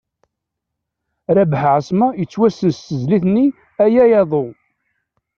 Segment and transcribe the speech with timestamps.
[1.35, 3.45] Rabeḥ Ԑesma yettwassen s tezlit-nni
[3.83, 4.45] “Aya aḍu”.